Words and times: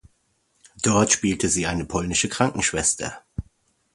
Dort 0.81 1.11
spielte 1.11 1.47
sie 1.47 1.67
eine 1.67 1.85
polnische 1.85 2.27
Krankenschwester. 2.27 3.21